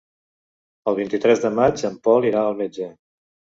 [0.91, 2.91] El vint-i-tres de maig en Pol irà al metge.